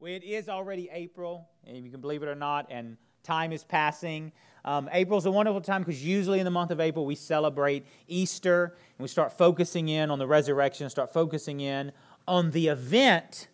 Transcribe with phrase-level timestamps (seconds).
[0.00, 3.64] Well, it is already April, if you can believe it or not, and time is
[3.64, 4.30] passing.
[4.64, 8.76] Um, April's a wonderful time because usually in the month of April we celebrate Easter
[8.96, 11.90] and we start focusing in on the resurrection, start focusing in
[12.28, 13.48] on the event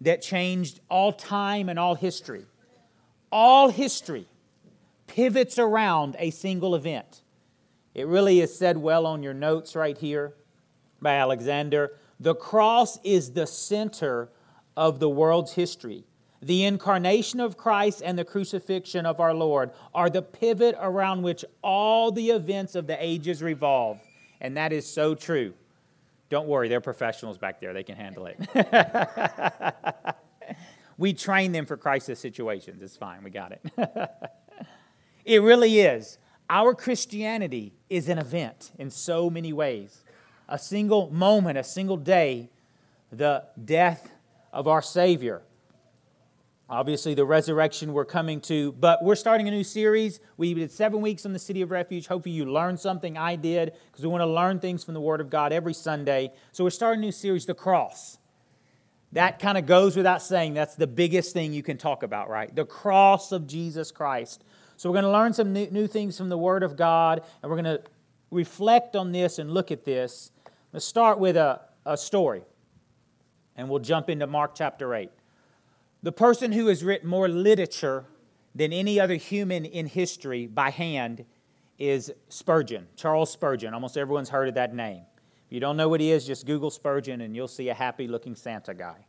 [0.00, 2.46] that changed all time and all history.
[3.30, 4.26] All history
[5.06, 7.20] pivots around a single event.
[7.94, 10.32] It really is said well on your notes right here
[11.02, 11.98] by Alexander.
[12.18, 14.30] The cross is the center
[14.76, 16.04] of the world's history.
[16.40, 21.44] The incarnation of Christ and the crucifixion of our Lord are the pivot around which
[21.62, 24.00] all the events of the ages revolve.
[24.40, 25.54] And that is so true.
[26.30, 27.72] Don't worry, they're professionals back there.
[27.72, 28.38] They can handle it.
[30.98, 32.82] we train them for crisis situations.
[32.82, 33.22] It's fine.
[33.22, 33.60] We got it.
[35.24, 36.18] it really is.
[36.50, 40.02] Our Christianity is an event in so many ways.
[40.48, 42.50] A single moment, a single day,
[43.10, 44.10] the death
[44.52, 45.42] of our Savior.
[46.68, 50.20] Obviously, the resurrection we're coming to, but we're starting a new series.
[50.38, 52.06] We did seven weeks on the City of Refuge.
[52.06, 53.18] Hopefully, you learned something.
[53.18, 56.32] I did, because we want to learn things from the Word of God every Sunday.
[56.52, 58.16] So, we're starting a new series, The Cross.
[59.12, 60.54] That kind of goes without saying.
[60.54, 62.54] That's the biggest thing you can talk about, right?
[62.54, 64.42] The cross of Jesus Christ.
[64.78, 67.60] So, we're going to learn some new, things from the Word of God, and we're
[67.60, 67.82] going to
[68.30, 70.30] reflect on this and look at this.
[70.72, 72.44] Let's start with a, a story
[73.56, 75.10] and we'll jump into Mark chapter 8.
[76.02, 78.04] The person who has written more literature
[78.54, 81.24] than any other human in history by hand
[81.78, 83.74] is Spurgeon, Charles Spurgeon.
[83.74, 85.02] Almost everyone's heard of that name.
[85.46, 88.08] If you don't know what he is, just Google Spurgeon and you'll see a happy
[88.08, 89.06] looking Santa guy.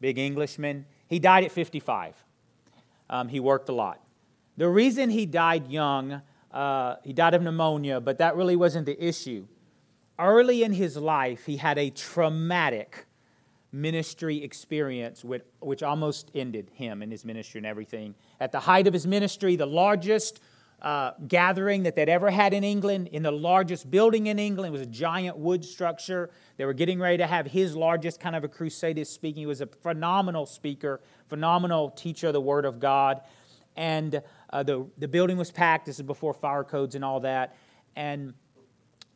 [0.00, 0.86] Big Englishman.
[1.08, 2.14] He died at 55.
[3.10, 4.00] Um, he worked a lot.
[4.56, 9.04] The reason he died young, uh, he died of pneumonia, but that really wasn't the
[9.04, 9.46] issue.
[10.18, 13.06] Early in his life, he had a traumatic
[13.72, 18.14] ministry experience which, which almost ended him and his ministry and everything.
[18.40, 20.40] At the height of his ministry, the largest
[20.82, 24.80] uh, gathering that they'd ever had in England, in the largest building in England, was
[24.80, 26.30] a giant wood structure.
[26.56, 29.42] They were getting ready to have his largest kind of a crusade speaking.
[29.42, 33.20] He was a phenomenal speaker, phenomenal teacher of the Word of God.
[33.76, 35.86] And uh, the, the building was packed.
[35.86, 37.56] This is before fire codes and all that.
[37.94, 38.34] And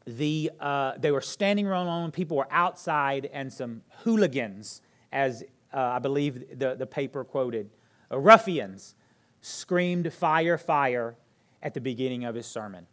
[0.07, 4.83] the, uh, they were standing around, people were outside, and some hooligans,
[5.13, 5.43] as
[5.73, 7.71] uh, I believe the, the paper quoted,
[8.11, 8.95] uh, ruffians,
[9.41, 11.17] screamed, Fire, fire,
[11.63, 12.87] at the beginning of his sermon.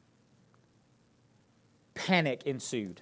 [1.94, 3.02] Panic ensued.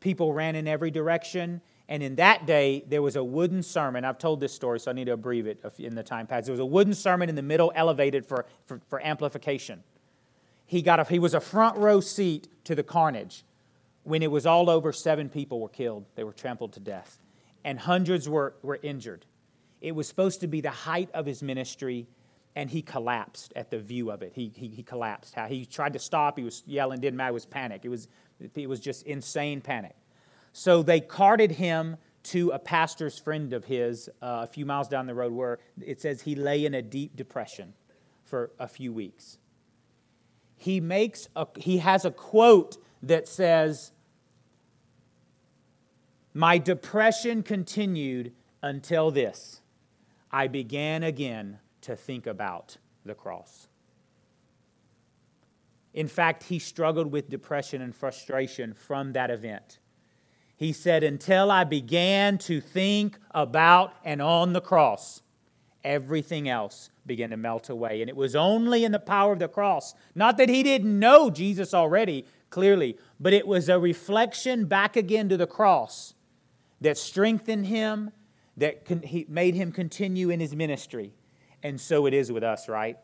[0.00, 4.04] People ran in every direction, and in that day, there was a wooden sermon.
[4.04, 6.44] I've told this story, so I need to abbreviate it in the time pass.
[6.44, 9.82] There was a wooden sermon in the middle, elevated for, for, for amplification
[10.68, 13.42] he, got a, he was a front row seat to the carnage.
[14.02, 16.04] When it was all over, seven people were killed.
[16.14, 17.18] They were trampled to death,
[17.64, 19.24] and hundreds were, were injured.
[19.80, 22.06] It was supposed to be the height of his ministry,
[22.54, 24.32] and he collapsed at the view of it.
[24.34, 25.34] He, he, he collapsed.
[25.48, 26.36] He tried to stop.
[26.36, 27.30] He was yelling, didn't matter.
[27.30, 27.80] It was panic.
[27.84, 28.08] It was,
[28.54, 29.96] it was just insane panic.
[30.52, 35.06] So they carted him to a pastor's friend of his uh, a few miles down
[35.06, 37.72] the road where it says he lay in a deep depression
[38.24, 39.38] for a few weeks
[40.58, 43.92] he makes a, he has a quote that says
[46.34, 49.60] my depression continued until this.
[50.30, 53.68] I began again to think about the cross.
[55.94, 59.78] In fact he struggled with depression and frustration from that event.
[60.56, 65.22] He said until i began to think about and on the cross
[65.84, 68.00] everything else began to melt away.
[68.00, 71.30] And it was only in the power of the cross, not that he didn't know
[71.30, 76.14] Jesus already, clearly, but it was a reflection back again to the cross
[76.80, 78.10] that strengthened him,
[78.56, 81.12] that con- he made him continue in his ministry.
[81.62, 82.96] And so it is with us, right?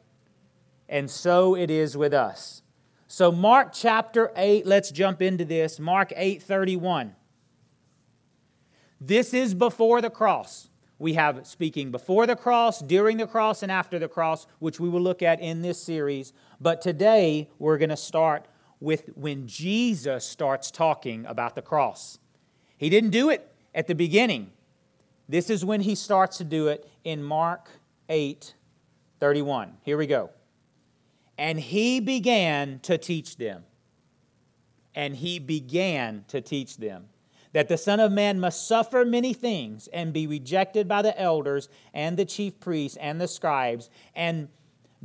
[0.88, 2.62] And so it is with us.
[3.06, 5.78] So Mark chapter 8, let's jump into this.
[5.78, 7.14] Mark 8:31.
[9.00, 10.68] This is before the cross.
[11.04, 14.88] We have speaking before the cross, during the cross, and after the cross, which we
[14.88, 16.32] will look at in this series.
[16.62, 18.46] But today we're going to start
[18.80, 22.18] with when Jesus starts talking about the cross.
[22.78, 24.50] He didn't do it at the beginning.
[25.28, 27.68] This is when he starts to do it in Mark
[28.08, 28.54] 8
[29.20, 29.76] 31.
[29.82, 30.30] Here we go.
[31.36, 33.64] And he began to teach them.
[34.94, 37.10] And he began to teach them
[37.54, 41.68] that the Son of Man must suffer many things and be rejected by the elders
[41.94, 44.48] and the chief priests and the scribes and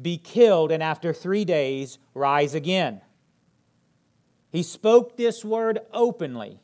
[0.01, 3.01] be killed and after three days rise again.
[4.51, 6.59] He spoke this word openly.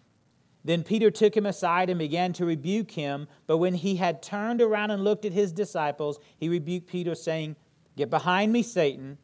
[0.63, 3.27] Then Peter took him aside and began to rebuke him.
[3.45, 7.55] But when he had turned around and looked at his disciples, he rebuked Peter, saying,
[7.95, 9.19] Get behind me, Satan,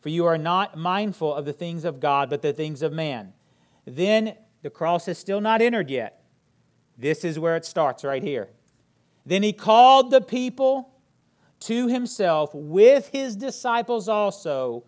[0.00, 3.32] for you are not mindful of the things of God, but the things of man.
[3.86, 4.34] Then
[4.66, 6.24] the cross has still not entered yet.
[6.98, 8.48] This is where it starts right here.
[9.24, 10.90] Then he called the people
[11.60, 14.82] to himself with his disciples also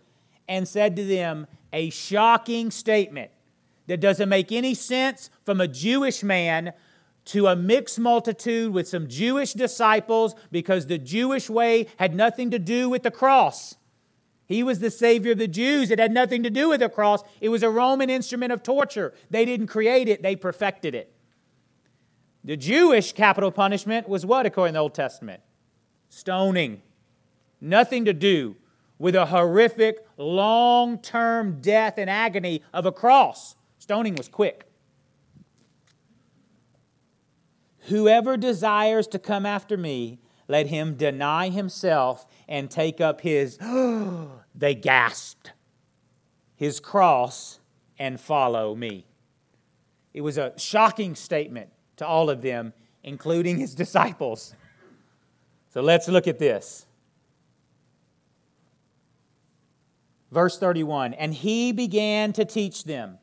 [0.49, 3.31] and said to them a shocking statement
[3.87, 6.73] that doesn't make any sense from a Jewish man
[7.27, 12.59] to a mixed multitude with some Jewish disciples because the Jewish way had nothing to
[12.59, 13.77] do with the cross.
[14.49, 15.91] He was the Savior of the Jews.
[15.91, 17.23] It had nothing to do with the cross.
[17.41, 19.13] It was a Roman instrument of torture.
[19.29, 21.13] They didn't create it, they perfected it.
[22.43, 25.43] The Jewish capital punishment was what, according to the Old Testament?
[26.09, 26.81] Stoning.
[27.61, 28.57] Nothing to do
[28.99, 33.55] with a horrific, long term death and agony of a cross.
[33.79, 34.65] Stoning was quick.
[37.89, 43.59] Whoever desires to come after me, let him deny himself and take up his,
[44.55, 45.53] they gasped,
[46.57, 47.61] his cross
[47.99, 49.07] and follow me.
[50.13, 52.73] It was a shocking statement to all of them,
[53.05, 54.55] including his disciples.
[55.69, 56.87] So let's look at this.
[60.33, 63.19] Verse 31 And he began to teach them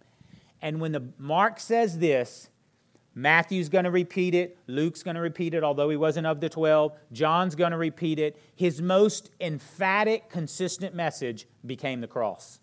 [0.65, 2.49] and when the Mark says this,
[3.15, 6.49] Matthew's going to repeat it, Luke's going to repeat it, although he wasn't of the
[6.49, 8.37] 12, John's going to repeat it.
[8.53, 12.59] His most emphatic, consistent message became the cross.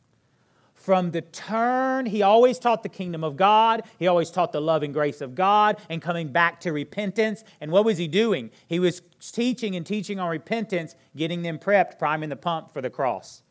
[0.75, 3.85] From the turn, he always taught the kingdom of God.
[4.01, 7.45] He always taught the love and grace of God and coming back to repentance.
[7.61, 8.51] And what was he doing?
[8.67, 12.91] He was teaching and teaching on repentance, getting them prepped, priming the pump for the
[12.91, 13.43] cross.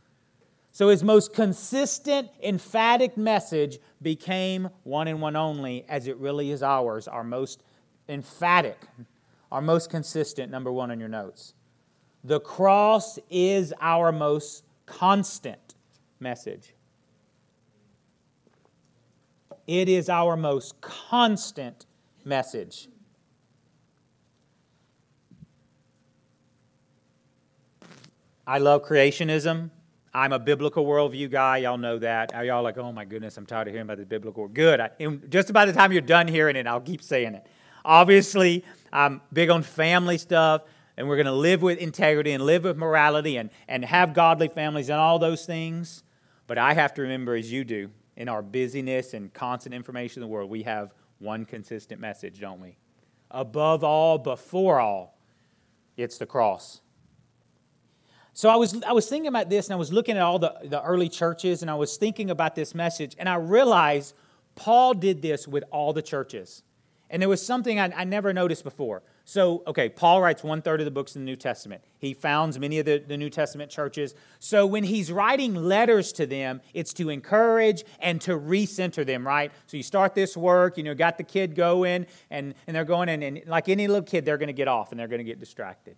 [0.71, 6.63] So his most consistent, emphatic message became one and one only, as it really is
[6.63, 7.63] ours, our most
[8.07, 8.79] emphatic,
[9.51, 11.53] our most consistent, number one on your notes.
[12.23, 15.75] The cross is our most constant
[16.19, 16.73] message.
[19.67, 21.85] It is our most constant
[22.23, 22.87] message.
[28.47, 29.69] I love creationism.
[30.13, 31.57] I'm a biblical worldview guy.
[31.57, 32.33] Y'all know that.
[32.45, 34.47] Y'all like, oh my goodness, I'm tired of hearing about the biblical.
[34.47, 34.79] Good.
[34.81, 34.89] I,
[35.29, 37.47] just by the time you're done hearing it, I'll keep saying it.
[37.85, 40.63] Obviously, I'm big on family stuff,
[40.97, 44.49] and we're going to live with integrity and live with morality and, and have godly
[44.49, 46.03] families and all those things.
[46.45, 50.27] But I have to remember, as you do, in our busyness and constant information in
[50.27, 52.77] the world, we have one consistent message, don't we?
[53.31, 55.17] Above all, before all,
[55.95, 56.81] it's the cross.
[58.33, 60.55] So I was, I was thinking about this and I was looking at all the,
[60.63, 64.15] the early churches and I was thinking about this message and I realized
[64.55, 66.63] Paul did this with all the churches.
[67.09, 69.03] And there was something I, I never noticed before.
[69.25, 71.83] So, okay, Paul writes one third of the books in the New Testament.
[71.99, 74.15] He founds many of the, the New Testament churches.
[74.39, 79.51] So, when he's writing letters to them, it's to encourage and to recenter them, right?
[79.67, 83.09] So, you start this work, you know, got the kid going, and, and they're going,
[83.09, 85.25] and, and like any little kid, they're going to get off and they're going to
[85.25, 85.97] get distracted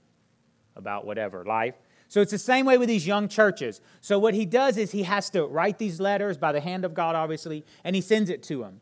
[0.75, 1.75] about whatever, life.
[2.13, 3.81] So it's the same way with these young churches.
[3.99, 6.93] So what he does is he has to write these letters by the hand of
[6.93, 8.81] God, obviously, and he sends it to them.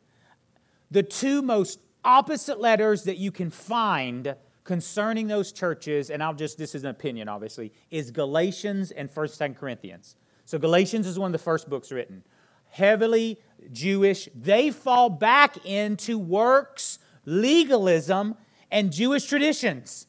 [0.91, 4.35] The two most opposite letters that you can find
[4.65, 9.39] concerning those churches, and I'll just, this is an opinion, obviously, is Galatians and 1st
[9.39, 10.17] and Corinthians.
[10.43, 12.25] So Galatians is one of the first books written.
[12.69, 13.39] Heavily
[13.71, 14.27] Jewish.
[14.35, 18.35] They fall back into works, legalism,
[18.69, 20.07] and Jewish traditions.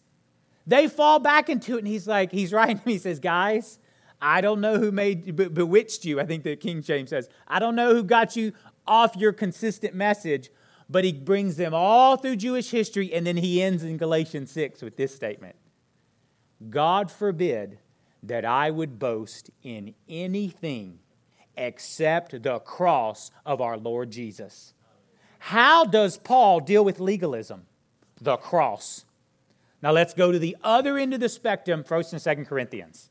[0.66, 3.78] They fall back into it, and he's like, he's writing me, He says, Guys,
[4.20, 6.20] I don't know who made bewitched you.
[6.20, 8.52] I think the King James says, I don't know who got you
[8.86, 10.50] off your consistent message,
[10.88, 14.82] but he brings them all through Jewish history, and then he ends in Galatians 6
[14.82, 15.56] with this statement
[16.70, 17.78] God forbid
[18.22, 21.00] that I would boast in anything
[21.56, 24.74] except the cross of our Lord Jesus.
[25.38, 27.66] How does Paul deal with legalism?
[28.20, 29.04] The cross.
[29.82, 33.10] Now let's go to the other end of the spectrum, 1st and 2nd Corinthians.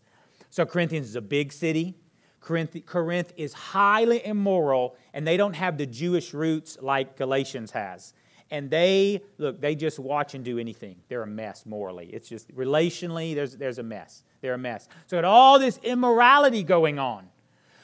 [0.50, 1.96] So Corinthians is a big city.
[2.40, 8.13] Corinth, Corinth is highly immoral, and they don't have the Jewish roots like Galatians has.
[8.50, 10.98] And they, look, they just watch and do anything.
[11.08, 12.08] They're a mess morally.
[12.08, 14.24] It's just relationally, there's, there's a mess.
[14.42, 14.90] They're a mess.
[15.08, 17.30] So, got all this immorality going on.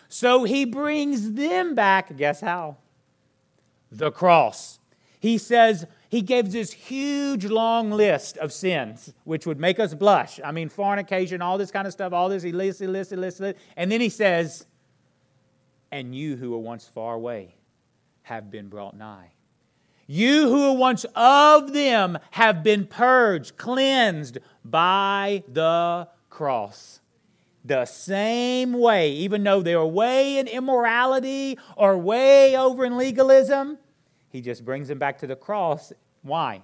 [0.09, 2.77] So, he brings them back, guess how?
[3.91, 4.79] The cross.
[5.19, 10.39] He says, he gives this huge long list of sins, which would make us blush.
[10.43, 13.17] I mean, fornication, all this kind of stuff, all this, he lists, he lists, he
[13.17, 13.41] lists,
[13.75, 14.65] And then he says,
[15.91, 17.55] And you who were once far away
[18.23, 19.31] have been brought nigh.
[20.07, 27.01] You who were once of them have been purged, cleansed by the cross.
[27.65, 33.77] The same way, even though they were way in immorality or way over in legalism,
[34.29, 35.93] he just brings them back to the cross.
[36.21, 36.61] Why?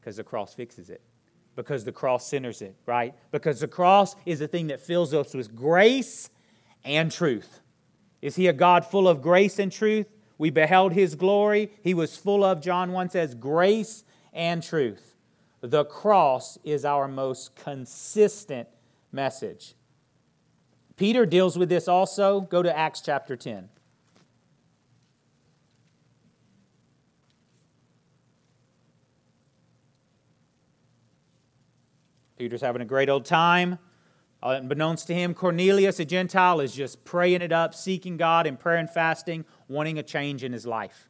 [0.00, 1.00] Because the cross fixes it.
[1.54, 3.14] Because the cross centers it, right?
[3.30, 6.30] Because the cross is the thing that fills us with grace
[6.84, 7.60] and truth.
[8.20, 10.06] Is he a God full of grace and truth?
[10.38, 11.70] We beheld his glory.
[11.82, 15.16] He was full of, John 1 says, grace and truth.
[15.62, 18.68] The cross is our most consistent
[19.10, 19.74] message.
[20.96, 22.40] Peter deals with this also.
[22.42, 23.68] Go to Acts chapter 10.
[32.36, 33.78] Peter's having a great old time.
[34.42, 38.56] Uh, unbeknownst to him, Cornelius, a Gentile, is just praying it up, seeking God in
[38.56, 41.08] prayer and fasting, wanting a change in his life.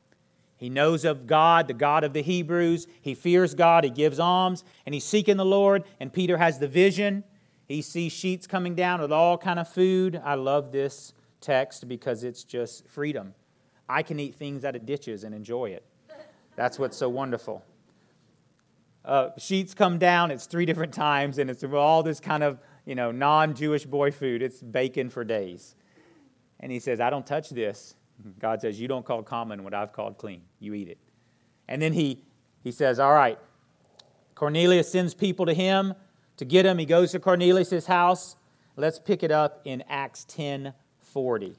[0.57, 2.87] He knows of God, the God of the Hebrews.
[3.03, 3.85] He fears God.
[3.85, 5.85] He gives alms, and he's seeking the Lord.
[6.01, 7.25] And Peter has the vision.
[7.67, 10.21] He sees sheets coming down with all kind of food.
[10.25, 13.35] I love this text because it's just freedom.
[13.89, 15.85] I can eat things out of ditches and enjoy it.
[16.55, 17.63] That's what's so wonderful.
[19.07, 20.31] Uh, sheets come down.
[20.31, 24.43] It's three different times, and it's all this kind of you know non-Jewish boy food.
[24.43, 25.77] It's bacon for days.
[26.61, 27.95] And he says, "I don't touch this."
[28.39, 30.43] God says, You don't call common what I've called clean.
[30.59, 30.99] You eat it.
[31.69, 32.23] And then he,
[32.63, 33.39] he says, All right.
[34.35, 35.95] Cornelius sends people to him
[36.37, 36.79] to get him.
[36.79, 38.37] He goes to Cornelius' house.
[38.77, 41.57] Let's pick it up in Acts 10 40.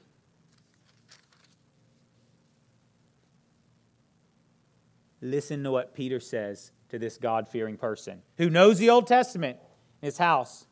[5.20, 9.58] Listen to what Peter says to this God fearing person who knows the Old Testament
[10.00, 10.66] in his house.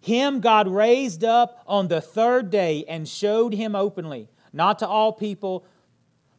[0.00, 5.12] Him God raised up on the third day and showed him openly not to all
[5.12, 5.64] people,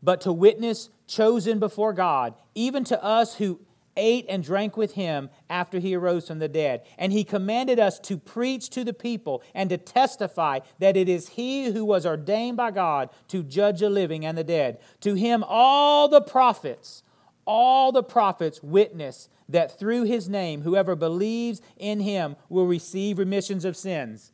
[0.01, 3.59] but to witness chosen before God, even to us who
[3.97, 6.81] ate and drank with him after he arose from the dead.
[6.97, 11.29] And he commanded us to preach to the people and to testify that it is
[11.29, 14.79] he who was ordained by God to judge the living and the dead.
[15.01, 17.03] To him, all the prophets,
[17.45, 23.65] all the prophets witness that through his name, whoever believes in him will receive remissions
[23.65, 24.31] of sins.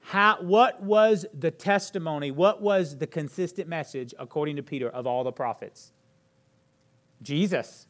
[0.00, 2.30] How, what was the testimony?
[2.30, 5.92] What was the consistent message, according to Peter, of all the prophets?
[7.20, 7.86] Jesus.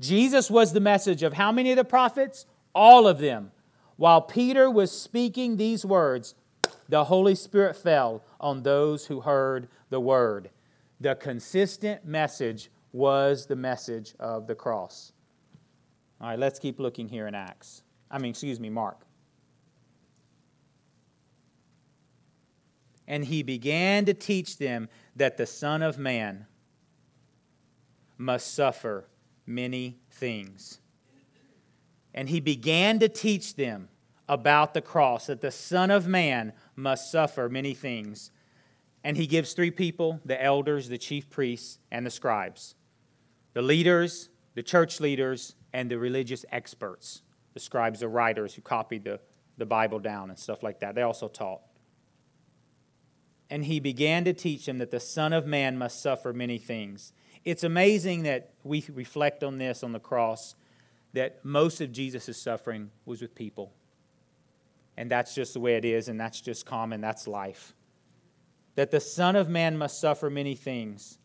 [0.00, 2.46] Jesus was the message of how many of the prophets?
[2.74, 3.52] All of them.
[3.96, 6.34] While Peter was speaking these words,
[6.88, 10.50] the Holy Spirit fell on those who heard the word.
[11.00, 15.12] The consistent message was the message of the cross.
[16.20, 17.82] All right, let's keep looking here in Acts.
[18.10, 19.06] I mean, excuse me, Mark.
[23.12, 26.46] and he began to teach them that the Son of Man
[28.16, 29.06] must suffer
[29.46, 30.80] many things.
[32.14, 33.88] And he began to teach them
[34.28, 38.30] about the cross, that the Son of Man must suffer many things.
[39.04, 42.76] And he gives three people the elders, the chief priests, and the scribes
[43.54, 47.22] the leaders, the church leaders, and the religious experts.
[47.54, 49.20] The scribes are writers who copied the,
[49.58, 50.94] the Bible down and stuff like that.
[50.94, 51.60] They also taught
[53.52, 57.12] and he began to teach them that the Son of Man must suffer many things.
[57.44, 60.54] It's amazing that we reflect on this on the cross,
[61.12, 63.74] that most of Jesus' suffering was with people.
[64.96, 67.74] And that's just the way it is, and that's just common, that's life.
[68.76, 71.18] That the Son of Man must suffer many things.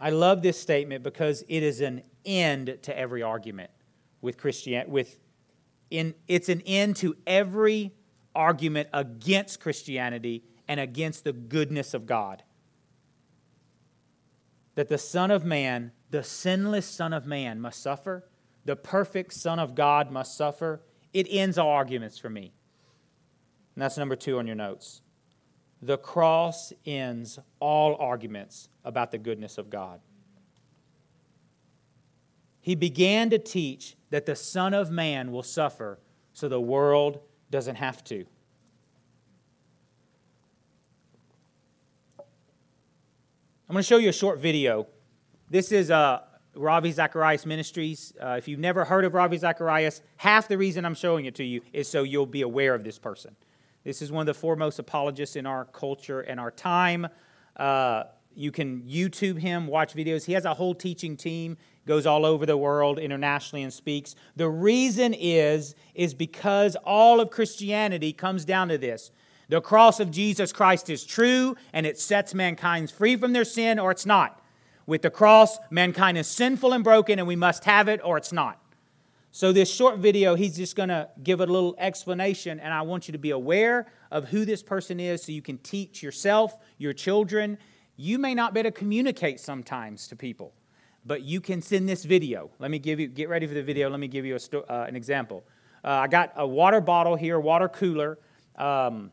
[0.00, 3.70] I love this statement because it is an end to every argument
[4.22, 4.90] with Christianity.
[4.90, 5.18] With
[5.90, 7.92] in, it's an end to every
[8.34, 12.42] argument against Christianity and against the goodness of God.
[14.76, 18.24] That the Son of Man, the sinless Son of Man, must suffer,
[18.64, 20.80] the perfect Son of God must suffer.
[21.12, 22.52] It ends all arguments for me.
[23.74, 25.02] And that's number two on your notes.
[25.82, 30.00] The cross ends all arguments about the goodness of God.
[32.60, 35.98] He began to teach that the Son of Man will suffer
[36.34, 37.20] so the world
[37.50, 38.26] doesn't have to.
[43.68, 44.88] I'm going to show you a short video.
[45.48, 46.20] This is uh,
[46.54, 48.12] Ravi Zacharias Ministries.
[48.20, 51.44] Uh, if you've never heard of Ravi Zacharias, half the reason I'm showing it to
[51.44, 53.36] you is so you'll be aware of this person.
[53.84, 57.08] This is one of the foremost apologists in our culture and our time.
[57.56, 60.24] Uh, you can YouTube him, watch videos.
[60.24, 61.56] He has a whole teaching team,
[61.86, 64.14] goes all over the world internationally and speaks.
[64.36, 69.10] The reason is is because all of Christianity comes down to this.
[69.48, 73.78] The cross of Jesus Christ is true and it sets mankind free from their sin
[73.78, 74.40] or it's not.
[74.86, 78.32] With the cross, mankind is sinful and broken, and we must have it or it's
[78.32, 78.59] not.
[79.32, 83.06] So, this short video, he's just going to give a little explanation, and I want
[83.06, 86.92] you to be aware of who this person is so you can teach yourself, your
[86.92, 87.56] children.
[87.96, 90.52] You may not be able to communicate sometimes to people,
[91.06, 92.50] but you can send this video.
[92.58, 93.88] Let me give you, get ready for the video.
[93.88, 95.44] Let me give you a, uh, an example.
[95.84, 98.18] Uh, I got a water bottle here, water cooler,
[98.56, 99.12] um,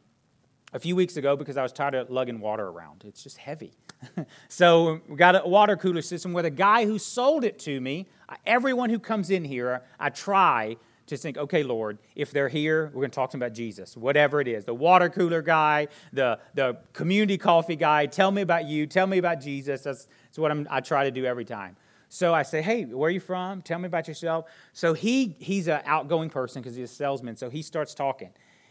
[0.73, 3.03] a few weeks ago because I was tired of lugging water around.
[3.05, 3.77] It's just heavy.
[4.47, 8.07] so we got a water cooler system where the guy who sold it to me,
[8.45, 10.77] everyone who comes in here, I try
[11.07, 13.95] to think, okay, Lord, if they're here, we're going to talk to them about Jesus,
[13.95, 14.65] whatever it is.
[14.65, 19.17] The water cooler guy, the, the community coffee guy, tell me about you, tell me
[19.17, 19.83] about Jesus.
[19.83, 21.77] That's, that's what I'm, I try to do every time.
[22.09, 23.61] So I say, hey, where are you from?
[23.61, 24.45] Tell me about yourself.
[24.73, 27.35] So he, he's an outgoing person because he's a salesman.
[27.35, 28.29] So he starts talking.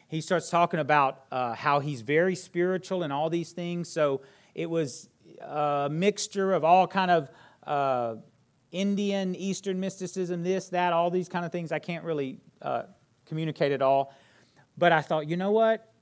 [0.09, 3.89] He starts talking about uh, how he's very spiritual and all these things.
[3.89, 4.21] So
[4.55, 5.09] it was
[5.41, 7.31] a mixture of all kind of
[7.67, 8.17] uh,
[8.73, 11.73] Indian, Eastern mysticism, this, that, all these kind of things.
[11.73, 12.83] I can't really uh,
[13.27, 14.15] communicate it all.
[14.77, 15.93] But I thought, you know what?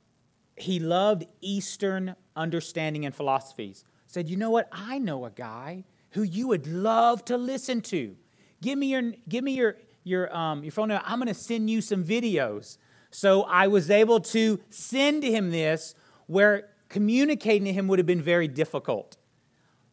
[0.57, 3.85] He loved Eastern understanding and philosophies.
[4.07, 4.69] Said, you know what?
[4.73, 8.17] I know a guy who you would love to listen to.
[8.63, 11.05] Give me your, give me your, your, um, your phone number.
[11.07, 12.79] I'm going to send you some videos.
[13.11, 15.95] So I was able to send him this
[16.27, 19.17] where communicating to him would have been very difficult.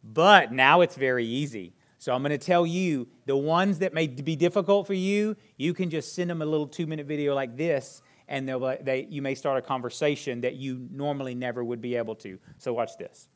[0.04, 1.74] But now it's very easy.
[1.98, 5.72] So I'm going to tell you the ones that may be difficult for you, you
[5.72, 9.06] can just send them a little two minute video like this, and they, will they
[9.08, 12.38] you may start a conversation that you normally never would be able to.
[12.58, 13.28] So watch this.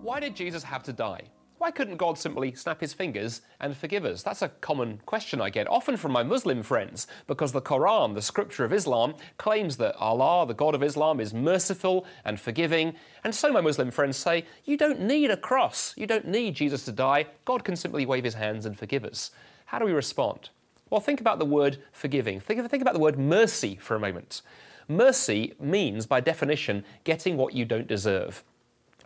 [0.00, 1.24] Why did Jesus have to die?
[1.60, 4.22] Why couldn't God simply snap his fingers and forgive us?
[4.22, 8.22] That's a common question I get, often from my Muslim friends, because the Quran, the
[8.22, 12.94] scripture of Islam, claims that Allah, the God of Islam, is merciful and forgiving.
[13.24, 15.92] And so my Muslim friends say, you don't need a cross.
[15.98, 17.26] You don't need Jesus to die.
[17.44, 19.30] God can simply wave his hands and forgive us.
[19.66, 20.48] How do we respond?
[20.88, 22.40] Well, think about the word forgiving.
[22.40, 24.40] Think, think about the word mercy for a moment.
[24.88, 28.44] Mercy means, by definition, getting what you don't deserve.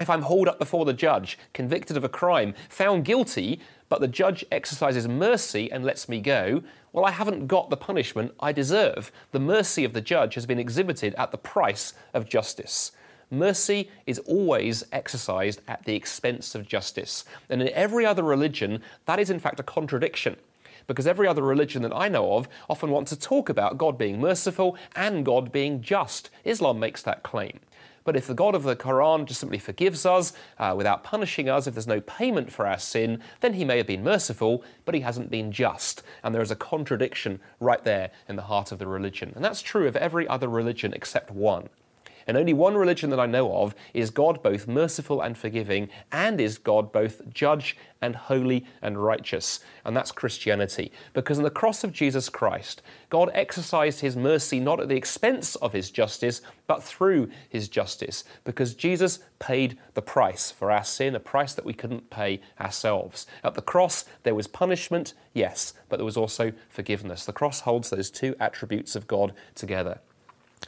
[0.01, 4.09] If I'm hauled up before the judge, convicted of a crime, found guilty, but the
[4.09, 9.13] judge exercises mercy and lets me go, well, I haven't got the punishment I deserve.
[9.31, 12.93] The mercy of the judge has been exhibited at the price of justice.
[13.31, 17.25] Mercy is always exercised at the expense of justice.
[17.49, 20.37] And in every other religion, that is in fact a contradiction.
[20.87, 24.21] Because every other religion that I know of often wants to talk about God being
[24.21, 26.31] merciful and God being just.
[26.45, 27.61] Islam makes that claim.
[28.05, 31.67] But if the God of the Quran just simply forgives us uh, without punishing us,
[31.67, 35.01] if there's no payment for our sin, then he may have been merciful, but he
[35.01, 36.03] hasn't been just.
[36.23, 39.33] And there is a contradiction right there in the heart of the religion.
[39.35, 41.69] And that's true of every other religion except one.
[42.27, 46.41] And only one religion that I know of is God both merciful and forgiving, and
[46.41, 49.61] is God both judge and holy and righteous.
[49.85, 50.93] And that's Christianity.
[51.13, 55.57] Because on the cross of Jesus Christ, God exercised his mercy not at the expense
[55.57, 58.25] of his justice, but through his justice.
[58.45, 63.27] Because Jesus paid the price for our sin, a price that we couldn't pay ourselves.
[63.43, 67.25] At the cross, there was punishment, yes, but there was also forgiveness.
[67.25, 70.01] The cross holds those two attributes of God together.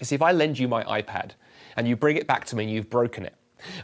[0.01, 1.33] You see, if I lend you my iPad
[1.77, 3.35] and you bring it back to me and you've broken it.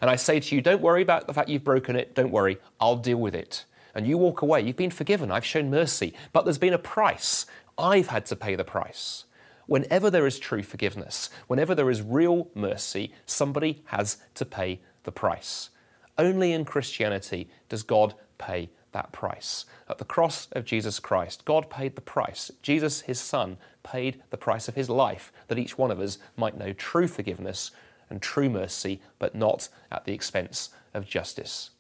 [0.00, 2.59] And I say to you, don't worry about the fact you've broken it, don't worry,
[2.81, 3.64] I'll deal with it.
[3.94, 7.46] And you walk away, you've been forgiven, I've shown mercy, but there's been a price.
[7.78, 9.24] I've had to pay the price.
[9.66, 15.12] Whenever there is true forgiveness, whenever there is real mercy, somebody has to pay the
[15.12, 15.70] price.
[16.18, 19.64] Only in Christianity does God pay that price.
[19.88, 22.50] At the cross of Jesus Christ, God paid the price.
[22.62, 26.57] Jesus, his Son, paid the price of his life that each one of us might
[26.57, 27.70] know true forgiveness
[28.09, 31.70] and true mercy, but not at the expense of justice.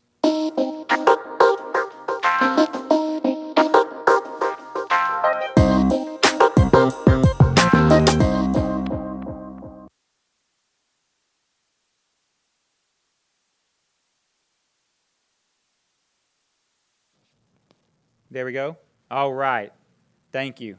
[18.32, 18.78] There we go.
[19.10, 19.74] All right.
[20.32, 20.78] Thank you.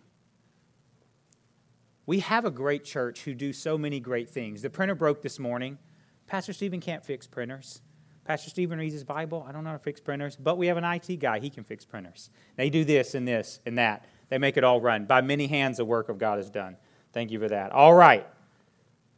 [2.07, 4.63] We have a great church who do so many great things.
[4.63, 5.77] The printer broke this morning.
[6.25, 7.83] Pastor Stephen can't fix printers.
[8.25, 9.45] Pastor Stephen reads his Bible.
[9.47, 11.37] I don't know how to fix printers, but we have an IT guy.
[11.37, 12.31] He can fix printers.
[12.55, 14.05] They do this and this and that.
[14.29, 15.05] They make it all run.
[15.05, 16.75] By many hands, the work of God is done.
[17.13, 17.71] Thank you for that.
[17.71, 18.25] All right.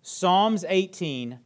[0.02, 1.40] Psalms 18.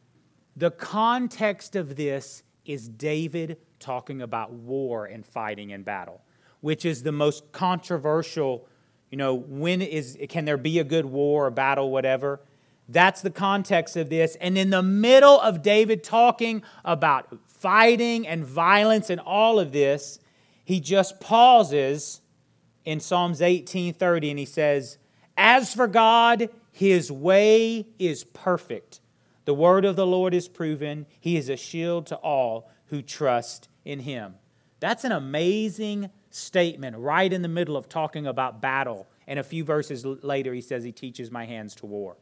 [0.56, 6.22] The context of this is David talking about war and fighting and battle
[6.60, 8.66] which is the most controversial
[9.10, 12.40] You know, when is can there be a good war or battle, whatever?
[12.88, 14.36] That's the context of this.
[14.40, 20.20] And in the middle of David talking about fighting and violence and all of this,
[20.64, 22.20] he just pauses
[22.84, 24.98] in Psalms 18:30 and he says,
[25.36, 29.00] "As for God, his way is perfect.
[29.44, 31.06] The word of the Lord is proven.
[31.18, 34.36] He is a shield to all who trust in him."
[34.78, 39.08] That's an amazing statement right in the middle of talking about battle.
[39.26, 42.16] And a few verses later, he says, He teaches my hands to war.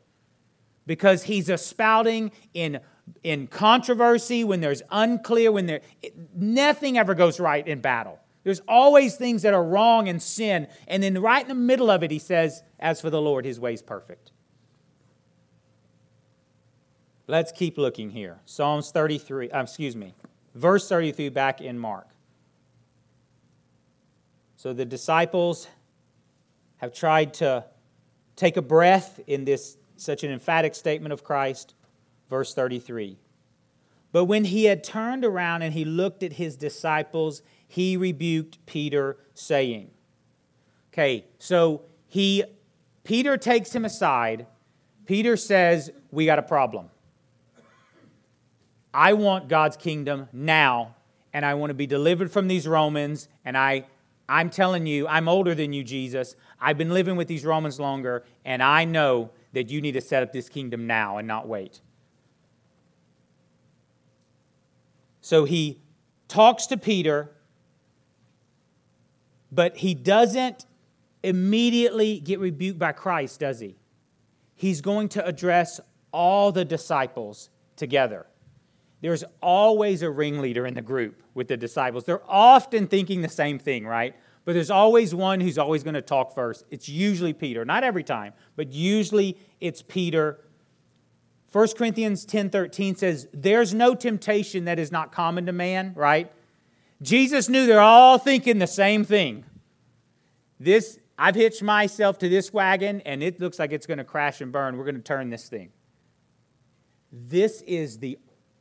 [0.86, 2.80] Because he's spouting in,
[3.22, 8.18] in controversy, when there's unclear, when there, it, nothing ever goes right in battle.
[8.42, 10.68] There's always things that are wrong and sin.
[10.86, 13.60] And then right in the middle of it, he says, As for the Lord, his
[13.60, 14.32] way's perfect.
[17.26, 18.38] Let's keep looking here.
[18.46, 20.14] Psalms 33, uh, excuse me,
[20.54, 22.08] verse 33 back in Mark.
[24.58, 25.68] So the disciples
[26.78, 27.64] have tried to
[28.34, 31.74] take a breath in this such an emphatic statement of Christ.
[32.28, 33.18] Verse 33.
[34.10, 39.18] But when he had turned around and he looked at his disciples, he rebuked Peter,
[39.32, 39.92] saying,
[40.92, 42.42] Okay, so he
[43.04, 44.48] Peter takes him aside.
[45.06, 46.90] Peter says, We got a problem.
[48.92, 50.96] I want God's kingdom now,
[51.32, 53.84] and I want to be delivered from these Romans, and I
[54.28, 56.36] I'm telling you, I'm older than you, Jesus.
[56.60, 60.22] I've been living with these Romans longer, and I know that you need to set
[60.22, 61.80] up this kingdom now and not wait.
[65.22, 65.80] So he
[66.28, 67.30] talks to Peter,
[69.50, 70.66] but he doesn't
[71.22, 73.76] immediately get rebuked by Christ, does he?
[74.54, 75.80] He's going to address
[76.12, 78.26] all the disciples together.
[79.00, 82.04] There's always a ringleader in the group with the disciples.
[82.04, 84.14] They're often thinking the same thing, right?
[84.44, 86.64] But there's always one who's always going to talk first.
[86.70, 87.64] It's usually Peter.
[87.64, 90.40] Not every time, but usually it's Peter.
[91.52, 96.32] 1 Corinthians 10:13 says, "There's no temptation that is not common to man," right?
[97.00, 99.44] Jesus knew they're all thinking the same thing.
[100.58, 104.40] This I've hitched myself to this wagon and it looks like it's going to crash
[104.40, 104.76] and burn.
[104.76, 105.72] We're going to turn this thing.
[107.11, 108.18] This is the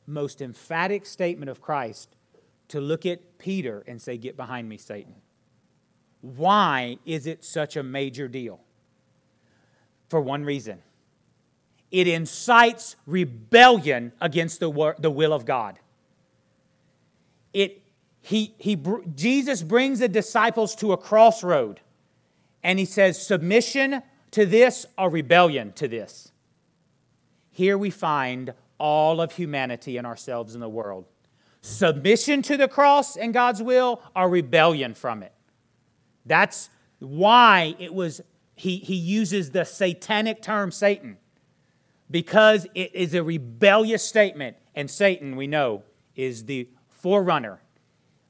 [0.07, 2.15] most emphatic statement of Christ
[2.69, 5.15] to look at Peter and say, Get behind me, Satan.
[6.21, 8.59] Why is it such a major deal?
[10.09, 10.81] For one reason
[11.91, 15.79] it incites rebellion against the, the will of God.
[17.53, 17.81] It,
[18.21, 18.77] he, he,
[19.15, 21.79] Jesus brings the disciples to a crossroad
[22.61, 26.31] and he says, Submission to this or rebellion to this.
[27.49, 31.05] Here we find all of humanity and ourselves in the world.
[31.61, 35.33] Submission to the cross and God's will or rebellion from it.
[36.25, 38.21] That's why it was,
[38.55, 41.17] he, he uses the satanic term Satan,
[42.09, 44.57] because it is a rebellious statement.
[44.75, 45.83] And Satan, we know,
[46.15, 47.61] is the forerunner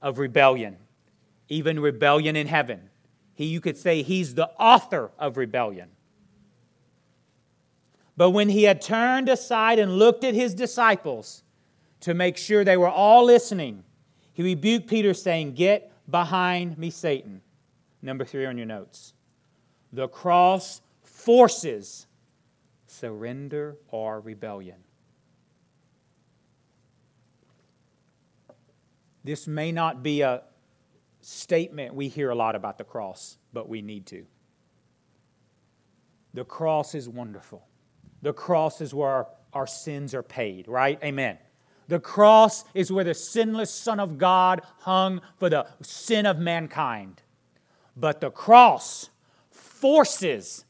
[0.01, 0.77] of rebellion,
[1.49, 2.89] even rebellion in heaven.
[3.33, 5.89] He, you could say he's the author of rebellion.
[8.17, 11.43] But when he had turned aside and looked at his disciples
[12.01, 13.83] to make sure they were all listening,
[14.33, 17.41] he rebuked Peter, saying, Get behind me, Satan.
[18.01, 19.13] Number three on your notes.
[19.93, 22.07] The cross forces
[22.87, 24.77] surrender or rebellion.
[29.23, 30.43] This may not be a
[31.21, 34.25] statement we hear a lot about the cross, but we need to.
[36.33, 37.66] The cross is wonderful.
[38.27, 41.01] The cross is where our, sins are paid, right?
[41.01, 41.37] Amen.
[41.87, 47.21] The cross is where the sinless Son of God hung for the sin of mankind.
[47.95, 49.09] But the cross
[49.49, 50.65] forces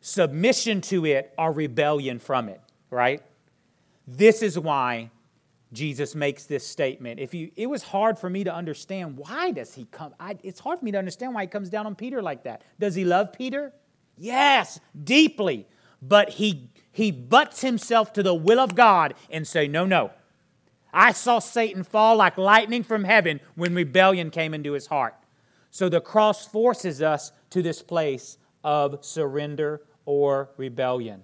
[0.00, 3.20] submission to it or rebellion from it, right?
[4.06, 5.10] This is why
[5.74, 7.20] Jesus makes this statement.
[7.20, 10.14] If you, it was hard for me to understand why does he come.
[10.18, 12.62] I, it's hard for me to understand why he comes down on Peter like that.
[12.80, 13.74] Does he love Peter?
[14.16, 15.66] Yes, deeply
[16.02, 20.12] but he, he butts himself to the will of God and say, No, no.
[20.94, 25.14] I saw Satan fall like lightning from heaven when rebellion came into his heart.
[25.70, 31.20] So the cross forces us to this place of surrender or rebellion.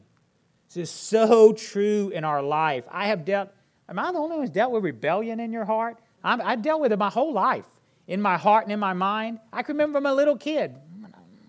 [0.68, 2.84] This is so true in our life.
[2.90, 3.48] I have dealt,
[3.88, 6.00] am I the only one who's dealt with rebellion in your heart?
[6.22, 7.66] i have dealt with it my whole life,
[8.06, 9.40] in my heart and in my mind.
[9.50, 10.76] I can remember from a little kid.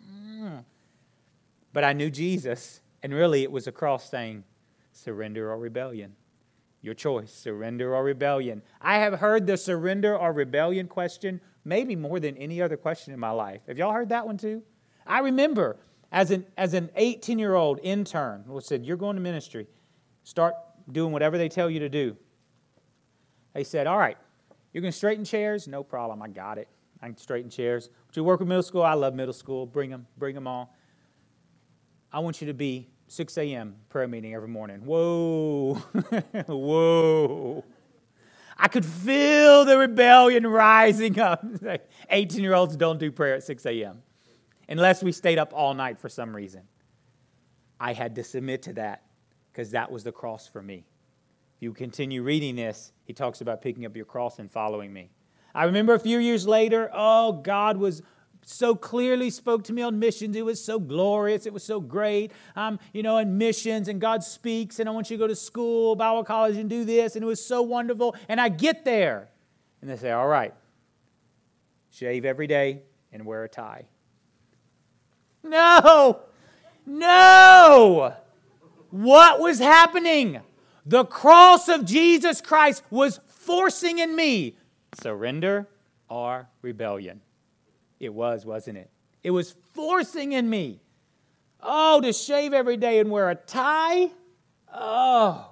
[0.09, 0.63] Mm.
[1.73, 4.45] But I knew Jesus, and really, it was a cross saying,
[4.93, 6.15] surrender or rebellion.
[6.81, 8.61] Your choice, surrender or rebellion.
[8.81, 13.19] I have heard the surrender or rebellion question maybe more than any other question in
[13.19, 13.61] my life.
[13.67, 14.63] Have y'all heard that one too?
[15.05, 15.77] I remember
[16.11, 19.67] as an, as an 18 year old intern who said, You're going to ministry,
[20.23, 20.55] start
[20.91, 22.15] doing whatever they tell you to do.
[23.53, 24.17] They said, All right,
[24.71, 25.67] you're going to straighten chairs?
[25.67, 26.67] No problem, I got it.
[27.01, 27.89] I can straighten chairs.
[28.07, 28.83] Would you work with middle school?
[28.83, 29.65] I love middle school.
[29.65, 30.73] Bring them, bring them all.
[32.13, 33.75] I want you to be 6 a.m.
[33.89, 34.85] prayer meeting every morning.
[34.85, 35.73] Whoa,
[36.47, 37.65] whoa.
[38.55, 41.43] I could feel the rebellion rising up.
[42.09, 44.03] 18 year olds don't do prayer at 6 a.m.
[44.69, 46.61] unless we stayed up all night for some reason.
[47.79, 49.01] I had to submit to that
[49.51, 50.85] because that was the cross for me.
[51.55, 55.09] If you continue reading this, he talks about picking up your cross and following me.
[55.55, 58.03] I remember a few years later, oh, God was
[58.45, 60.35] so clearly spoke to me on missions.
[60.35, 61.45] It was so glorious.
[61.45, 62.31] It was so great.
[62.55, 65.35] I'm, you know, in missions, and God speaks, and I want you to go to
[65.35, 67.15] school, Bible college, and do this.
[67.15, 68.15] And it was so wonderful.
[68.27, 69.29] And I get there,
[69.81, 70.53] and they say, All right,
[71.91, 73.85] shave every day and wear a tie.
[75.43, 76.21] No,
[76.85, 78.15] no.
[78.89, 80.41] What was happening?
[80.85, 84.57] The cross of Jesus Christ was forcing in me
[85.01, 85.67] surrender
[86.09, 87.21] or rebellion.
[88.03, 88.89] It was, wasn't it?
[89.23, 90.81] It was forcing in me.
[91.61, 94.11] Oh, to shave every day and wear a tie?
[94.73, 95.51] Oh.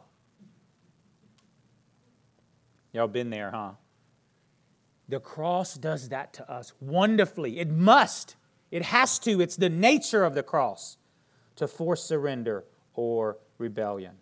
[2.91, 3.71] Y'all been there, huh?
[5.07, 7.59] The cross does that to us wonderfully.
[7.59, 8.35] It must.
[8.69, 9.39] It has to.
[9.39, 10.97] It's the nature of the cross
[11.55, 14.15] to force surrender or rebellion.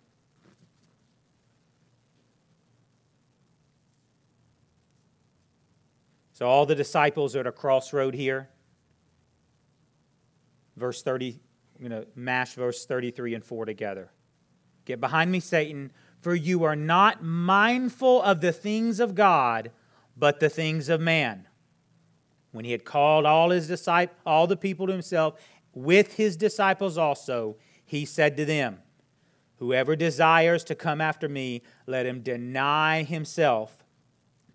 [6.39, 8.47] So all the disciples are at a crossroad here.
[10.78, 11.38] Verse 30,
[11.75, 14.10] I'm going to mash verse 33 and 4 together.
[14.86, 19.71] Get behind me, Satan, for you are not mindful of the things of God,
[20.15, 21.45] but the things of man.
[22.54, 25.41] When he had called all his disciples, all the people to himself,
[25.73, 28.80] with his disciples also, he said to them,
[29.58, 33.79] Whoever desires to come after me, let him deny himself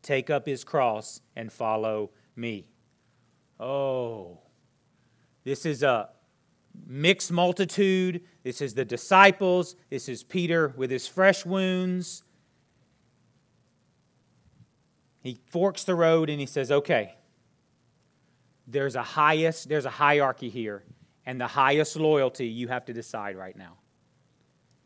[0.04, 2.66] take up his cross and follow me.
[3.58, 4.40] Oh,
[5.44, 6.10] this is a
[6.86, 8.22] mixed multitude.
[8.42, 9.76] This is the disciples.
[9.90, 12.22] This is Peter with his fresh wounds.
[15.22, 17.14] He forks the road and he says, Okay,
[18.66, 20.84] there's a highest, there's a hierarchy here,
[21.24, 23.78] and the highest loyalty you have to decide right now.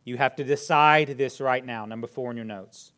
[0.05, 2.93] You have to decide this right now, number four in your notes.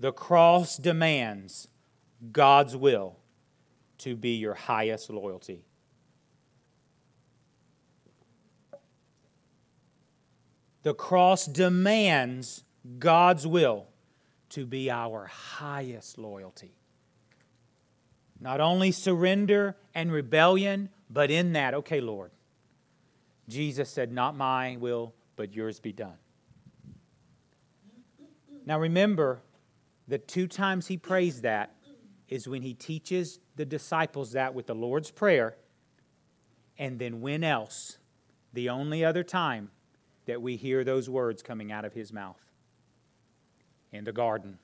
[0.00, 1.68] The cross demands
[2.32, 3.16] God's will
[3.98, 5.64] to be your highest loyalty.
[10.82, 12.62] The cross demands
[12.98, 13.86] God's will
[14.50, 16.74] to be our highest loyalty.
[18.38, 22.30] Not only surrender and rebellion, but in that, okay, Lord,
[23.48, 26.18] Jesus said, Not my will, but yours be done.
[28.66, 29.40] Now remember,
[30.06, 31.74] the two times he prays that
[32.28, 35.56] is when he teaches the disciples that with the Lord's Prayer,
[36.78, 37.98] and then when else?
[38.52, 39.70] The only other time
[40.26, 42.40] that we hear those words coming out of his mouth
[43.92, 44.58] in the garden,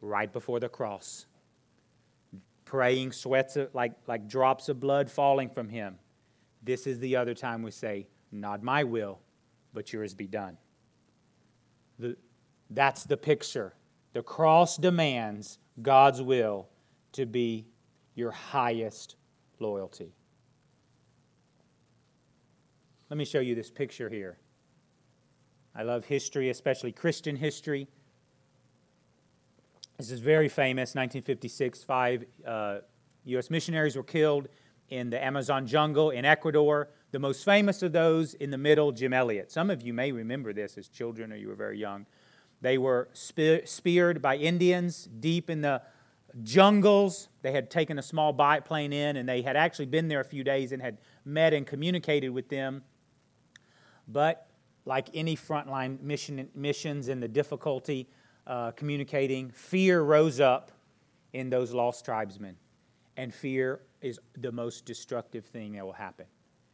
[0.00, 1.26] right before the cross,
[2.64, 5.98] praying, sweats like, like drops of blood falling from him.
[6.62, 9.20] This is the other time we say, Not my will,
[9.72, 10.56] but yours be done.
[11.98, 12.16] The,
[12.70, 13.74] that's the picture
[14.14, 16.68] the cross demands God's will
[17.12, 17.66] to be
[18.14, 19.16] your highest
[19.58, 20.14] loyalty.
[23.10, 24.38] Let me show you this picture here.
[25.74, 27.88] I love history, especially Christian history.
[29.98, 30.94] This is very famous.
[30.94, 32.78] 1956, five uh,
[33.24, 33.50] U.S.
[33.50, 34.48] missionaries were killed
[34.90, 36.88] in the Amazon jungle in Ecuador.
[37.10, 39.50] The most famous of those in the middle, Jim Elliot.
[39.50, 42.06] Some of you may remember this as children or you were very young.
[42.64, 45.82] They were spe- speared by Indians deep in the
[46.42, 47.28] jungles.
[47.42, 50.42] They had taken a small biplane in, and they had actually been there a few
[50.42, 50.96] days and had
[51.26, 52.82] met and communicated with them.
[54.08, 54.46] But
[54.86, 58.08] like any frontline mission, missions and the difficulty
[58.46, 60.72] uh, communicating, fear rose up
[61.34, 62.56] in those lost tribesmen.
[63.18, 66.24] And fear is the most destructive thing that will happen.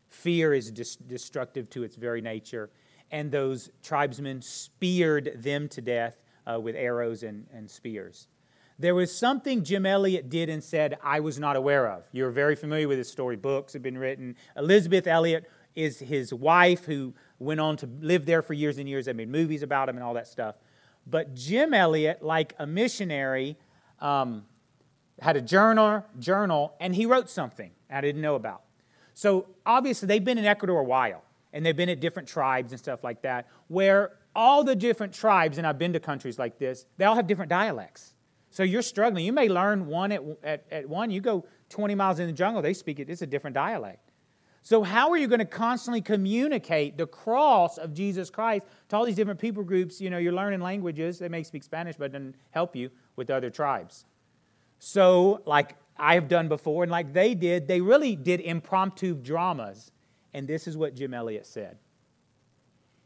[0.09, 2.71] Fear is dis- destructive to its very nature
[3.11, 8.29] and those tribesmen speared them to death uh, with arrows and, and spears.
[8.79, 12.05] There was something Jim Elliot did and said I was not aware of.
[12.13, 13.37] You're very familiar with his story.
[13.37, 14.37] Books have been written.
[14.57, 19.05] Elisabeth Elliot is his wife who went on to live there for years and years.
[19.05, 20.57] They made movies about him and all that stuff.
[21.07, 23.59] But Jim Elliot, like a missionary,
[24.01, 24.45] um,
[25.21, 28.63] had a journal, journal, and he wrote something I didn't know about.
[29.15, 32.79] So obviously, they've been in Ecuador a while, and they've been at different tribes and
[32.79, 36.87] stuff like that, where all the different tribes, and I've been to countries like this,
[36.97, 38.15] they all have different dialects.
[38.51, 39.25] So you're struggling.
[39.25, 42.63] You may learn one at, at, at one, you go 20 miles in the jungle,
[42.63, 44.11] they speak it, it's a different dialect.
[44.63, 49.07] So, how are you going to constantly communicate the cross of Jesus Christ to all
[49.07, 50.01] these different people groups?
[50.01, 51.19] You know, you're learning languages.
[51.19, 54.05] They may speak Spanish, but it doesn't help you with other tribes.
[54.79, 59.93] So, like I've done before, and like they did, they really did impromptu dramas.
[60.33, 61.79] And this is what Jim Elliot said.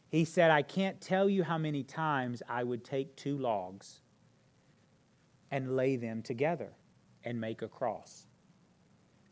[0.09, 4.01] He said, I can't tell you how many times I would take two logs
[5.51, 6.73] and lay them together
[7.25, 8.27] and make a cross.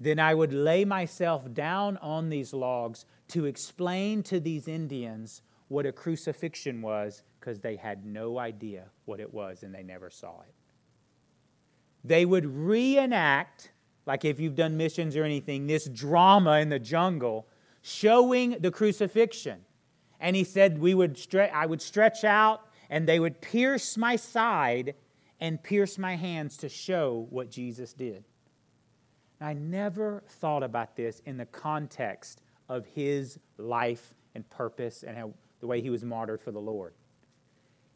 [0.01, 5.87] Then I would lay myself down on these logs to explain to these Indians what
[5.87, 10.41] a crucifixion was because they had no idea what it was and they never saw
[10.43, 10.55] it.
[12.05, 13.71] They would reenact,
[14.07, 17.47] like if you've done missions or anything, this drama in the jungle
[17.83, 19.61] showing the crucifixion.
[20.21, 24.17] And he said we would stre- I would stretch out and they would pierce my
[24.17, 24.95] side
[25.41, 28.25] and pierce my hands to show what Jesus did.
[29.41, 35.33] I never thought about this in the context of his life and purpose and how,
[35.59, 36.95] the way he was martyred for the Lord.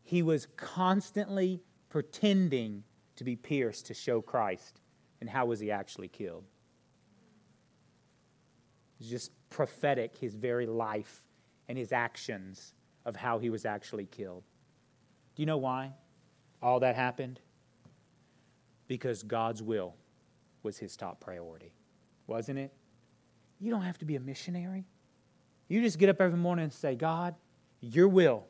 [0.03, 2.83] He was constantly pretending
[3.15, 4.81] to be pierced to show Christ.
[5.21, 6.45] And how was he actually killed?
[8.99, 11.23] It's just prophetic, his very life
[11.69, 14.43] and his actions of how he was actually killed.
[15.35, 15.93] Do you know why
[16.63, 17.41] all that happened?
[18.89, 19.95] Because God's will
[20.63, 21.73] was his top priority,
[22.27, 22.73] wasn't it?
[23.61, 24.87] You don't have to be a missionary.
[25.69, 27.35] You just get up every morning and say, God,
[27.81, 28.45] your will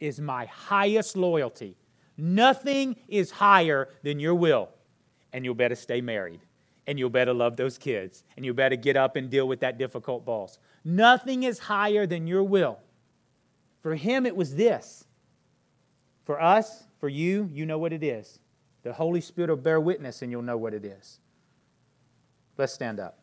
[0.00, 1.76] is my highest loyalty.
[2.16, 4.70] Nothing is higher than your will.
[5.32, 6.40] And you'll better stay married.
[6.88, 8.24] And you'll better love those kids.
[8.34, 10.58] And you'll better get up and deal with that difficult boss.
[10.84, 12.78] Nothing is higher than your will.
[13.82, 15.04] For him, it was this.
[16.24, 18.38] For us, for you, you know what it is.
[18.82, 21.20] The Holy Spirit will bear witness and you'll know what it is.
[22.56, 23.17] Let's stand up.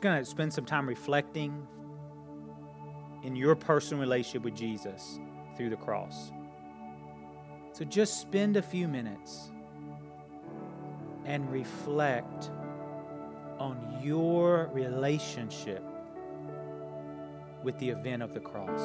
[0.00, 1.66] Just going to spend some time reflecting
[3.22, 5.18] in your personal relationship with Jesus
[5.58, 6.32] through the cross.
[7.72, 9.50] So just spend a few minutes
[11.26, 12.50] and reflect
[13.58, 15.84] on your relationship
[17.62, 18.80] with the event of the cross.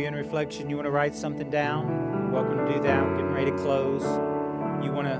[0.00, 2.32] Maybe in reflection, you want to write something down.
[2.32, 3.04] Welcome to do that.
[3.18, 4.02] Getting ready to close.
[4.82, 5.18] You want to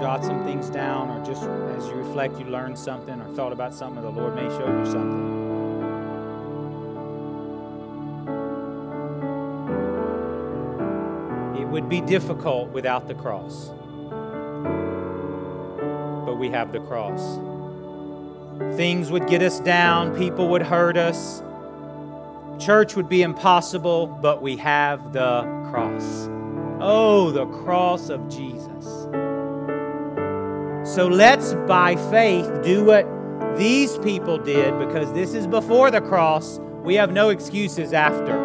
[0.00, 3.74] jot some things down, or just as you reflect, you learned something or thought about
[3.74, 5.36] something, the Lord may show you something.
[11.60, 13.68] It would be difficult without the cross,
[16.24, 17.38] but we have the cross.
[18.78, 21.42] Things would get us down, people would hurt us,
[22.60, 25.40] church would be impossible, but we have the
[25.72, 26.28] cross.
[26.80, 28.84] Oh, the cross of Jesus.
[30.94, 33.04] So let's, by faith, do what
[33.58, 36.60] these people did because this is before the cross.
[36.84, 38.38] We have no excuses after.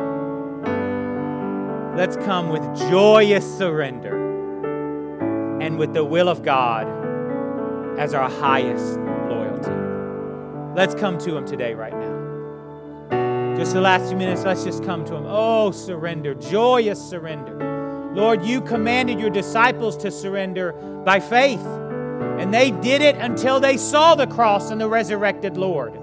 [1.96, 4.18] Let's come with joyous surrender
[5.62, 6.88] and with the will of God
[8.00, 9.03] as our highest.
[10.76, 13.56] Let's come to Him today, right now.
[13.58, 15.26] Just the last few minutes, let's just come to Him.
[15.28, 18.12] Oh, surrender, joyous surrender.
[18.16, 20.74] Lord, you commanded your disciples to surrender
[21.06, 21.64] by faith.
[22.40, 25.94] And they did it until they saw the cross and the resurrected Lord.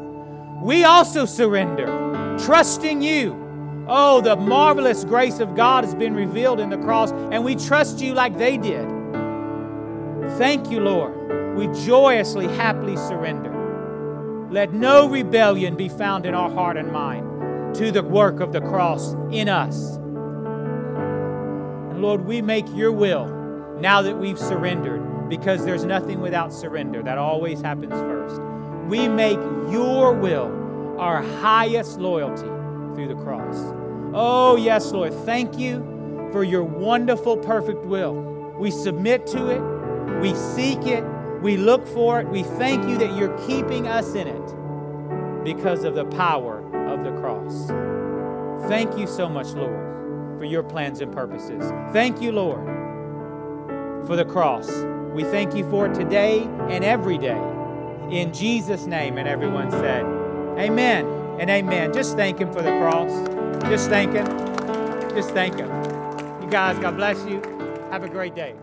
[0.63, 1.87] We also surrender,
[2.39, 3.87] trusting you.
[3.89, 8.01] Oh, the marvelous grace of God has been revealed in the cross, and we trust
[8.01, 8.89] you like they did.
[10.39, 11.57] Thank you, Lord.
[11.57, 13.60] We joyously, happily surrender.
[14.51, 18.61] Let no rebellion be found in our heart and mind to the work of the
[18.61, 19.95] cross in us.
[21.91, 23.29] And Lord, we make your will
[23.81, 27.01] now that we've surrendered because there's nothing without surrender.
[27.01, 28.41] That always happens first.
[28.89, 29.39] We make
[29.71, 32.49] your will our highest loyalty
[32.97, 33.55] through the cross.
[34.13, 35.15] Oh, yes, Lord.
[35.25, 35.79] Thank you
[36.33, 38.15] for your wonderful, perfect will.
[38.59, 39.61] We submit to it,
[40.21, 41.05] we seek it,
[41.43, 42.29] we look for it.
[42.29, 47.13] We thank you that you're keeping us in it because of the power of the
[47.21, 47.69] cross.
[48.69, 51.73] Thank you so much, Lord, for your plans and purposes.
[51.93, 52.65] Thank you, Lord,
[54.07, 54.71] for the cross.
[55.15, 57.41] We thank you for it today and every day.
[58.11, 60.05] In Jesus' name, and everyone said,
[60.59, 61.07] Amen
[61.39, 61.93] and amen.
[61.93, 63.11] Just thank Him for the cross.
[63.69, 64.27] Just thank Him.
[65.15, 65.69] Just thank Him.
[66.43, 67.41] You guys, God bless you.
[67.91, 68.55] Have a great day.